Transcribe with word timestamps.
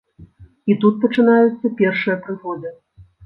І 0.69 0.77
тут 0.85 0.95
пачынаюцца 1.03 1.71
першыя 1.81 2.17
прыгоды. 2.27 2.73